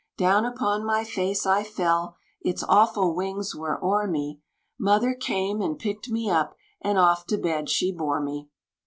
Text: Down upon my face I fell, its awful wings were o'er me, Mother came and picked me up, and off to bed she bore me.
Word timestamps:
Down 0.17 0.45
upon 0.45 0.83
my 0.83 1.03
face 1.03 1.45
I 1.45 1.63
fell, 1.63 2.15
its 2.41 2.63
awful 2.63 3.13
wings 3.13 3.53
were 3.55 3.79
o'er 3.85 4.07
me, 4.07 4.41
Mother 4.79 5.13
came 5.13 5.61
and 5.61 5.77
picked 5.77 6.09
me 6.09 6.27
up, 6.27 6.55
and 6.81 6.97
off 6.97 7.27
to 7.27 7.37
bed 7.37 7.69
she 7.69 7.91
bore 7.91 8.19
me. 8.19 8.49